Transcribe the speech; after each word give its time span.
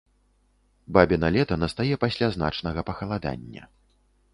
Бабіна 0.97 1.29
лета 1.37 1.55
настае 1.67 1.95
пасля 2.07 2.33
значнага 2.41 2.79
пахаладання. 2.93 3.63